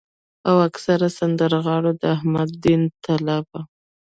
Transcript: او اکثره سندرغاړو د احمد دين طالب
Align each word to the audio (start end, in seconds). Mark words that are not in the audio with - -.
او 0.47 0.55
اکثره 0.67 1.07
سندرغاړو 1.17 1.91
د 2.01 2.03
احمد 2.15 2.49
دين 2.63 2.81
طالب 3.05 3.47